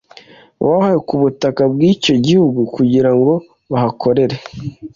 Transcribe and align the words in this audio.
b 0.65 0.65
ahawe 0.77 0.97
ku 1.07 1.15
butaka 1.21 1.61
bw‘icyo 1.73 2.13
gihugu 2.25 2.59
kugira 2.75 3.09
ngo 3.17 3.33
bahakorere 3.71 4.37